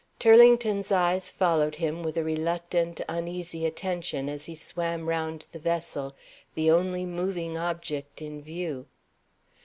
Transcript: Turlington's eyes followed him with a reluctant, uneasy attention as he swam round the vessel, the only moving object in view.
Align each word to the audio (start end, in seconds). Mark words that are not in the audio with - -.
Turlington's 0.19 0.91
eyes 0.91 1.29
followed 1.31 1.75
him 1.75 2.01
with 2.01 2.17
a 2.17 2.23
reluctant, 2.23 3.01
uneasy 3.07 3.67
attention 3.67 4.29
as 4.29 4.45
he 4.45 4.55
swam 4.55 5.07
round 5.07 5.45
the 5.51 5.59
vessel, 5.59 6.15
the 6.55 6.71
only 6.71 7.05
moving 7.05 7.55
object 7.55 8.19
in 8.19 8.41
view. 8.41 8.87